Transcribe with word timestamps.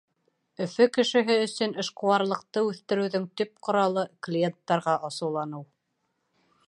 Өфө 0.63 0.85
кешеһе 0.95 1.35
өсөн 1.41 1.75
эшҡыуарлыҡты 1.83 2.63
үҫтереүҙең 2.69 3.29
төп 3.43 3.53
ҡоралы 3.69 4.07
-клиенттарға 4.09 4.97
асыуланыу. 5.11 5.63